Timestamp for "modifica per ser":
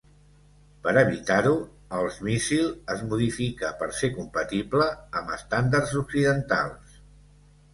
3.11-4.09